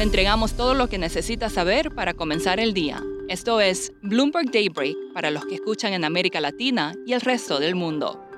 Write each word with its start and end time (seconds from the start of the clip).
Le 0.00 0.04
entregamos 0.04 0.54
todo 0.54 0.72
lo 0.72 0.88
que 0.88 0.96
necesita 0.96 1.50
saber 1.50 1.90
para 1.94 2.14
comenzar 2.14 2.58
el 2.58 2.72
día. 2.72 3.02
Esto 3.28 3.60
es 3.60 3.92
Bloomberg 4.00 4.50
Daybreak 4.50 4.96
para 5.12 5.30
los 5.30 5.44
que 5.44 5.56
escuchan 5.56 5.92
en 5.92 6.06
América 6.06 6.40
Latina 6.40 6.94
y 7.04 7.12
el 7.12 7.20
resto 7.20 7.60
del 7.60 7.74
mundo. 7.74 8.29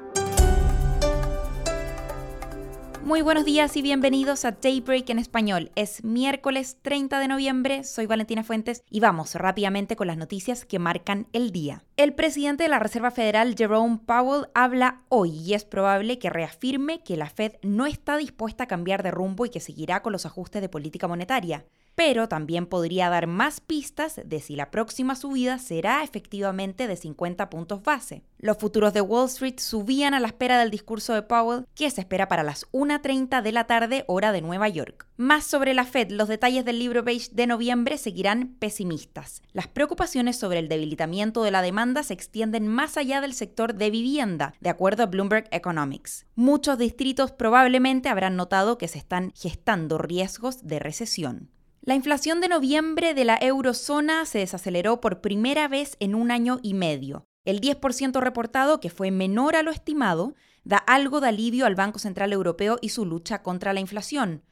Muy 3.04 3.20
buenos 3.20 3.44
días 3.44 3.76
y 3.76 3.82
bienvenidos 3.82 4.44
a 4.44 4.52
Daybreak 4.52 5.10
en 5.10 5.18
español. 5.18 5.72
Es 5.74 6.04
miércoles 6.04 6.78
30 6.82 7.18
de 7.18 7.26
noviembre, 7.26 7.82
soy 7.82 8.06
Valentina 8.06 8.44
Fuentes 8.44 8.84
y 8.88 9.00
vamos 9.00 9.34
rápidamente 9.34 9.96
con 9.96 10.06
las 10.06 10.16
noticias 10.16 10.64
que 10.64 10.78
marcan 10.78 11.26
el 11.32 11.50
día. 11.50 11.82
El 11.96 12.14
presidente 12.14 12.62
de 12.62 12.68
la 12.68 12.78
Reserva 12.78 13.10
Federal, 13.10 13.56
Jerome 13.58 13.98
Powell, 14.06 14.46
habla 14.54 15.02
hoy 15.08 15.30
y 15.30 15.54
es 15.54 15.64
probable 15.64 16.20
que 16.20 16.30
reafirme 16.30 17.02
que 17.02 17.16
la 17.16 17.28
Fed 17.28 17.54
no 17.62 17.86
está 17.86 18.16
dispuesta 18.16 18.64
a 18.64 18.68
cambiar 18.68 19.02
de 19.02 19.10
rumbo 19.10 19.46
y 19.46 19.50
que 19.50 19.58
seguirá 19.58 20.00
con 20.00 20.12
los 20.12 20.24
ajustes 20.24 20.62
de 20.62 20.68
política 20.68 21.08
monetaria 21.08 21.64
pero 21.94 22.28
también 22.28 22.66
podría 22.66 23.08
dar 23.10 23.26
más 23.26 23.60
pistas 23.60 24.20
de 24.24 24.40
si 24.40 24.56
la 24.56 24.70
próxima 24.70 25.14
subida 25.14 25.58
será 25.58 26.02
efectivamente 26.02 26.86
de 26.86 26.96
50 26.96 27.50
puntos 27.50 27.82
base. 27.82 28.22
Los 28.38 28.58
futuros 28.58 28.92
de 28.92 29.00
Wall 29.00 29.26
Street 29.26 29.58
subían 29.58 30.14
a 30.14 30.20
la 30.20 30.26
espera 30.28 30.58
del 30.58 30.70
discurso 30.70 31.14
de 31.14 31.22
Powell, 31.22 31.66
que 31.74 31.90
se 31.90 32.00
espera 32.00 32.26
para 32.26 32.42
las 32.42 32.68
1.30 32.72 33.40
de 33.40 33.52
la 33.52 33.68
tarde 33.68 34.04
hora 34.08 34.32
de 34.32 34.42
Nueva 34.42 34.68
York. 34.68 35.06
Más 35.16 35.44
sobre 35.44 35.74
la 35.74 35.84
Fed, 35.84 36.10
los 36.10 36.26
detalles 36.26 36.64
del 36.64 36.80
libro 36.80 37.04
beige 37.04 37.30
de 37.32 37.46
noviembre 37.46 37.98
seguirán 37.98 38.56
pesimistas. 38.58 39.42
Las 39.52 39.68
preocupaciones 39.68 40.36
sobre 40.36 40.58
el 40.58 40.68
debilitamiento 40.68 41.44
de 41.44 41.52
la 41.52 41.62
demanda 41.62 42.02
se 42.02 42.14
extienden 42.14 42.66
más 42.66 42.96
allá 42.96 43.20
del 43.20 43.34
sector 43.34 43.74
de 43.74 43.90
vivienda, 43.90 44.54
de 44.60 44.70
acuerdo 44.70 45.04
a 45.04 45.06
Bloomberg 45.06 45.46
Economics. 45.52 46.26
Muchos 46.34 46.78
distritos 46.78 47.30
probablemente 47.30 48.08
habrán 48.08 48.34
notado 48.34 48.76
que 48.76 48.88
se 48.88 48.98
están 48.98 49.32
gestando 49.36 49.98
riesgos 49.98 50.66
de 50.66 50.80
recesión. 50.80 51.50
La 51.84 51.96
inflación 51.96 52.40
de 52.40 52.46
noviembre 52.46 53.12
de 53.12 53.24
la 53.24 53.36
eurozona 53.40 54.24
se 54.24 54.38
desaceleró 54.38 55.00
por 55.00 55.20
primera 55.20 55.66
vez 55.66 55.96
en 55.98 56.14
un 56.14 56.30
año 56.30 56.60
y 56.62 56.74
medio. 56.74 57.26
El 57.44 57.60
10% 57.60 58.20
reportado, 58.20 58.78
que 58.78 58.88
fue 58.88 59.10
menor 59.10 59.56
a 59.56 59.64
lo 59.64 59.72
estimado, 59.72 60.36
da 60.62 60.76
algo 60.76 61.20
de 61.20 61.26
alivio 61.26 61.66
al 61.66 61.74
Banco 61.74 61.98
Central 61.98 62.32
Europeo 62.32 62.78
y 62.80 62.90
su 62.90 63.04
lucha 63.04 63.42
contra 63.42 63.72
la 63.72 63.80
inflación. 63.80 64.44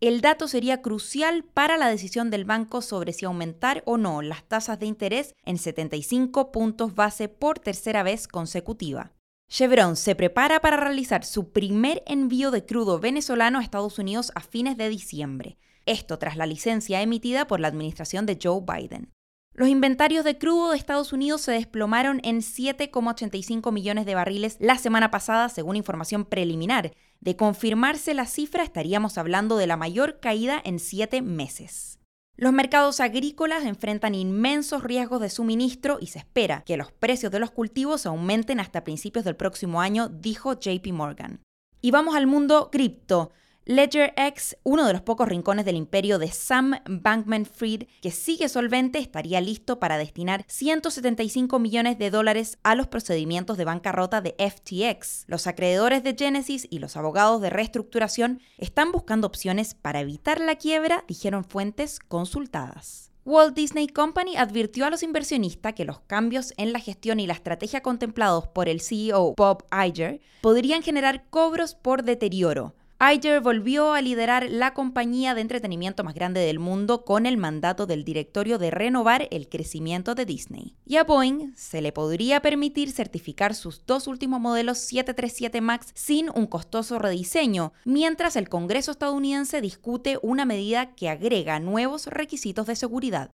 El 0.00 0.22
dato 0.22 0.48
sería 0.48 0.80
crucial 0.80 1.44
para 1.44 1.76
la 1.76 1.90
decisión 1.90 2.30
del 2.30 2.46
banco 2.46 2.80
sobre 2.80 3.12
si 3.12 3.26
aumentar 3.26 3.82
o 3.84 3.98
no 3.98 4.22
las 4.22 4.44
tasas 4.44 4.78
de 4.78 4.86
interés 4.86 5.34
en 5.44 5.58
75 5.58 6.50
puntos 6.50 6.94
base 6.94 7.28
por 7.28 7.58
tercera 7.58 8.02
vez 8.02 8.26
consecutiva. 8.26 9.12
Chevron 9.50 9.96
se 9.96 10.14
prepara 10.14 10.60
para 10.60 10.76
realizar 10.76 11.24
su 11.24 11.50
primer 11.50 12.04
envío 12.06 12.52
de 12.52 12.64
crudo 12.64 13.00
venezolano 13.00 13.58
a 13.58 13.62
Estados 13.64 13.98
Unidos 13.98 14.30
a 14.36 14.42
fines 14.42 14.76
de 14.76 14.88
diciembre. 14.88 15.58
Esto 15.86 16.20
tras 16.20 16.36
la 16.36 16.46
licencia 16.46 17.02
emitida 17.02 17.48
por 17.48 17.58
la 17.58 17.66
administración 17.66 18.26
de 18.26 18.38
Joe 18.40 18.60
Biden. 18.60 19.12
Los 19.52 19.68
inventarios 19.68 20.24
de 20.24 20.38
crudo 20.38 20.70
de 20.70 20.76
Estados 20.76 21.12
Unidos 21.12 21.40
se 21.40 21.50
desplomaron 21.50 22.20
en 22.22 22.42
7,85 22.42 23.72
millones 23.72 24.06
de 24.06 24.14
barriles 24.14 24.56
la 24.60 24.78
semana 24.78 25.10
pasada, 25.10 25.48
según 25.48 25.74
información 25.74 26.24
preliminar. 26.24 26.92
De 27.18 27.34
confirmarse 27.34 28.14
la 28.14 28.26
cifra, 28.26 28.62
estaríamos 28.62 29.18
hablando 29.18 29.56
de 29.56 29.66
la 29.66 29.76
mayor 29.76 30.20
caída 30.20 30.62
en 30.64 30.78
siete 30.78 31.22
meses. 31.22 31.99
Los 32.40 32.54
mercados 32.54 33.00
agrícolas 33.00 33.66
enfrentan 33.66 34.14
inmensos 34.14 34.82
riesgos 34.82 35.20
de 35.20 35.28
suministro 35.28 35.98
y 36.00 36.06
se 36.06 36.20
espera 36.20 36.62
que 36.62 36.78
los 36.78 36.90
precios 36.90 37.30
de 37.30 37.38
los 37.38 37.50
cultivos 37.50 38.06
aumenten 38.06 38.60
hasta 38.60 38.82
principios 38.82 39.26
del 39.26 39.36
próximo 39.36 39.82
año, 39.82 40.08
dijo 40.08 40.54
JP 40.54 40.86
Morgan. 40.90 41.42
Y 41.82 41.90
vamos 41.90 42.16
al 42.16 42.26
mundo 42.26 42.70
cripto. 42.72 43.30
Ledger 43.66 44.14
X, 44.16 44.56
uno 44.62 44.86
de 44.86 44.94
los 44.94 45.02
pocos 45.02 45.28
rincones 45.28 45.66
del 45.66 45.76
imperio 45.76 46.18
de 46.18 46.28
Sam 46.28 46.76
Bankman 46.88 47.44
Fried, 47.44 47.84
que 48.00 48.10
sigue 48.10 48.48
solvente, 48.48 48.98
estaría 48.98 49.40
listo 49.42 49.78
para 49.78 49.98
destinar 49.98 50.44
175 50.48 51.58
millones 51.58 51.98
de 51.98 52.10
dólares 52.10 52.58
a 52.62 52.74
los 52.74 52.86
procedimientos 52.86 53.58
de 53.58 53.66
bancarrota 53.66 54.22
de 54.22 54.34
FTX. 54.38 55.24
Los 55.26 55.46
acreedores 55.46 56.02
de 56.02 56.16
Genesis 56.18 56.66
y 56.70 56.78
los 56.78 56.96
abogados 56.96 57.42
de 57.42 57.50
reestructuración 57.50 58.40
están 58.56 58.92
buscando 58.92 59.26
opciones 59.26 59.74
para 59.74 60.00
evitar 60.00 60.40
la 60.40 60.56
quiebra, 60.56 61.04
dijeron 61.06 61.44
fuentes 61.44 62.00
consultadas. 62.00 63.10
Walt 63.26 63.54
Disney 63.54 63.86
Company 63.86 64.36
advirtió 64.36 64.86
a 64.86 64.90
los 64.90 65.02
inversionistas 65.02 65.74
que 65.74 65.84
los 65.84 66.00
cambios 66.00 66.54
en 66.56 66.72
la 66.72 66.80
gestión 66.80 67.20
y 67.20 67.26
la 67.26 67.34
estrategia 67.34 67.82
contemplados 67.82 68.48
por 68.48 68.68
el 68.70 68.80
CEO 68.80 69.34
Bob 69.36 69.66
Iger 69.70 70.22
podrían 70.40 70.82
generar 70.82 71.26
cobros 71.28 71.74
por 71.74 72.02
deterioro, 72.02 72.74
Iger 73.02 73.40
volvió 73.40 73.94
a 73.94 74.02
liderar 74.02 74.50
la 74.50 74.74
compañía 74.74 75.34
de 75.34 75.40
entretenimiento 75.40 76.04
más 76.04 76.12
grande 76.12 76.40
del 76.40 76.58
mundo 76.58 77.06
con 77.06 77.24
el 77.24 77.38
mandato 77.38 77.86
del 77.86 78.04
directorio 78.04 78.58
de 78.58 78.70
renovar 78.70 79.26
el 79.30 79.48
crecimiento 79.48 80.14
de 80.14 80.26
Disney. 80.26 80.76
Y 80.84 80.96
a 80.96 81.04
Boeing 81.04 81.54
se 81.56 81.80
le 81.80 81.92
podría 81.92 82.42
permitir 82.42 82.92
certificar 82.92 83.54
sus 83.54 83.86
dos 83.86 84.06
últimos 84.06 84.38
modelos 84.38 84.76
737 84.80 85.62
MAX 85.62 85.92
sin 85.94 86.28
un 86.34 86.46
costoso 86.46 86.98
rediseño, 86.98 87.72
mientras 87.86 88.36
el 88.36 88.50
Congreso 88.50 88.90
estadounidense 88.90 89.62
discute 89.62 90.18
una 90.20 90.44
medida 90.44 90.94
que 90.94 91.08
agrega 91.08 91.58
nuevos 91.58 92.06
requisitos 92.06 92.66
de 92.66 92.76
seguridad. 92.76 93.30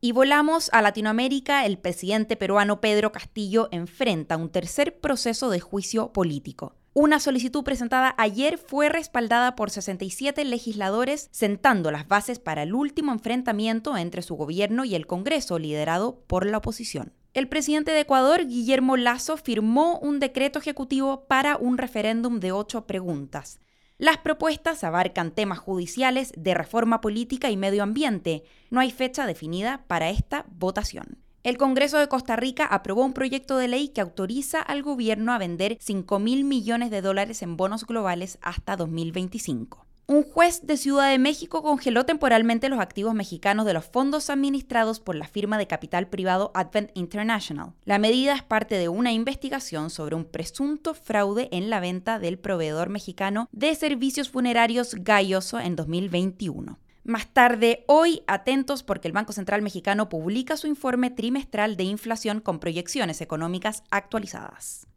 Y 0.00 0.12
volamos 0.12 0.70
a 0.72 0.80
Latinoamérica, 0.80 1.66
el 1.66 1.76
presidente 1.76 2.36
peruano 2.36 2.80
Pedro 2.80 3.12
Castillo 3.12 3.68
enfrenta 3.70 4.38
un 4.38 4.48
tercer 4.48 4.98
proceso 4.98 5.50
de 5.50 5.60
juicio 5.60 6.10
político. 6.14 6.79
Una 6.92 7.20
solicitud 7.20 7.62
presentada 7.62 8.16
ayer 8.18 8.58
fue 8.58 8.88
respaldada 8.88 9.54
por 9.54 9.70
67 9.70 10.44
legisladores, 10.44 11.28
sentando 11.30 11.92
las 11.92 12.08
bases 12.08 12.40
para 12.40 12.64
el 12.64 12.74
último 12.74 13.12
enfrentamiento 13.12 13.96
entre 13.96 14.22
su 14.22 14.34
gobierno 14.34 14.84
y 14.84 14.96
el 14.96 15.06
Congreso, 15.06 15.60
liderado 15.60 16.18
por 16.26 16.46
la 16.46 16.58
oposición. 16.58 17.12
El 17.32 17.46
presidente 17.46 17.92
de 17.92 18.00
Ecuador, 18.00 18.44
Guillermo 18.44 18.96
Lazo, 18.96 19.36
firmó 19.36 20.00
un 20.00 20.18
decreto 20.18 20.58
ejecutivo 20.58 21.26
para 21.28 21.56
un 21.56 21.78
referéndum 21.78 22.40
de 22.40 22.50
ocho 22.50 22.88
preguntas. 22.88 23.60
Las 23.96 24.18
propuestas 24.18 24.82
abarcan 24.82 25.30
temas 25.30 25.60
judiciales, 25.60 26.32
de 26.36 26.54
reforma 26.54 27.00
política 27.00 27.50
y 27.50 27.56
medio 27.56 27.84
ambiente. 27.84 28.42
No 28.68 28.80
hay 28.80 28.90
fecha 28.90 29.26
definida 29.26 29.84
para 29.86 30.10
esta 30.10 30.44
votación. 30.48 31.18
El 31.42 31.56
Congreso 31.56 31.96
de 31.96 32.06
Costa 32.06 32.36
Rica 32.36 32.66
aprobó 32.66 33.02
un 33.02 33.14
proyecto 33.14 33.56
de 33.56 33.66
ley 33.66 33.88
que 33.88 34.02
autoriza 34.02 34.60
al 34.60 34.82
gobierno 34.82 35.32
a 35.32 35.38
vender 35.38 35.78
5 35.80 36.18
mil 36.18 36.44
millones 36.44 36.90
de 36.90 37.00
dólares 37.00 37.40
en 37.40 37.56
bonos 37.56 37.86
globales 37.86 38.38
hasta 38.42 38.76
2025. 38.76 39.86
Un 40.06 40.24
juez 40.24 40.66
de 40.66 40.76
Ciudad 40.76 41.08
de 41.08 41.18
México 41.18 41.62
congeló 41.62 42.04
temporalmente 42.04 42.68
los 42.68 42.80
activos 42.80 43.14
mexicanos 43.14 43.64
de 43.64 43.72
los 43.72 43.86
fondos 43.86 44.28
administrados 44.28 45.00
por 45.00 45.16
la 45.16 45.28
firma 45.28 45.56
de 45.56 45.66
capital 45.66 46.08
privado 46.08 46.50
Advent 46.52 46.90
International. 46.92 47.72
La 47.86 47.98
medida 47.98 48.34
es 48.34 48.42
parte 48.42 48.74
de 48.74 48.90
una 48.90 49.12
investigación 49.12 49.88
sobre 49.88 50.16
un 50.16 50.26
presunto 50.26 50.92
fraude 50.92 51.48
en 51.52 51.70
la 51.70 51.80
venta 51.80 52.18
del 52.18 52.38
proveedor 52.38 52.90
mexicano 52.90 53.48
de 53.50 53.74
servicios 53.76 54.28
funerarios 54.28 54.94
Galloso 54.94 55.58
en 55.58 55.74
2021. 55.74 56.78
Más 57.02 57.28
tarde, 57.32 57.84
hoy, 57.86 58.22
atentos 58.26 58.82
porque 58.82 59.08
el 59.08 59.12
Banco 59.12 59.32
Central 59.32 59.62
Mexicano 59.62 60.08
publica 60.08 60.56
su 60.56 60.66
informe 60.66 61.10
trimestral 61.10 61.76
de 61.76 61.84
inflación 61.84 62.40
con 62.40 62.58
proyecciones 62.58 63.20
económicas 63.22 63.82
actualizadas. 63.90 64.89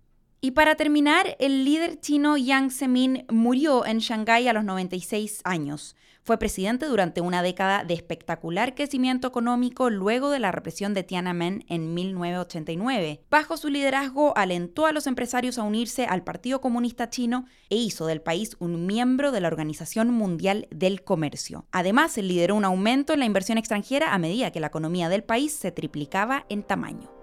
Y 0.46 0.52
para 0.52 0.76
terminar, 0.76 1.38
el 1.40 1.64
líder 1.64 2.02
chino 2.02 2.36
Yang 2.36 2.72
Zemin 2.72 3.26
murió 3.30 3.86
en 3.86 4.00
Shanghái 4.00 4.50
a 4.50 4.52
los 4.52 4.66
96 4.66 5.40
años. 5.46 5.96
Fue 6.22 6.38
presidente 6.38 6.86
durante 6.86 7.22
una 7.22 7.42
década 7.42 7.86
de 7.86 7.94
espectacular 7.94 8.76
crecimiento 8.76 9.26
económico 9.30 9.90
luego 9.90 10.32
de 10.32 10.40
la 10.40 10.52
represión 10.52 10.94
de 10.94 11.04
Tiananmen 11.04 11.64
en 11.70 11.94
1989. 11.94 13.22
Bajo 13.32 13.56
su 13.56 13.70
liderazgo 13.70 14.34
alentó 14.36 14.86
a 14.86 14.92
los 14.92 15.08
empresarios 15.08 15.58
a 15.58 15.64
unirse 15.64 16.08
al 16.08 16.26
Partido 16.26 16.60
Comunista 16.60 17.10
Chino 17.10 17.46
e 17.70 17.78
hizo 17.78 18.06
del 18.06 18.20
país 18.20 18.58
un 18.60 18.86
miembro 18.86 19.32
de 19.32 19.40
la 19.40 19.48
Organización 19.48 20.12
Mundial 20.12 20.68
del 20.72 21.06
Comercio. 21.06 21.68
Además, 21.72 22.18
lideró 22.18 22.56
un 22.56 22.66
aumento 22.66 23.14
en 23.14 23.20
la 23.20 23.26
inversión 23.26 23.58
extranjera 23.58 24.14
a 24.14 24.18
medida 24.18 24.52
que 24.52 24.60
la 24.60 24.68
economía 24.68 25.08
del 25.08 25.24
país 25.24 25.54
se 25.54 25.72
triplicaba 25.72 26.46
en 26.50 26.64
tamaño. 26.64 27.23